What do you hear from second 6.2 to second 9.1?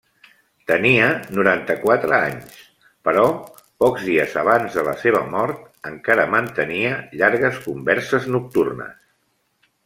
mantenia llargues converses nocturnes.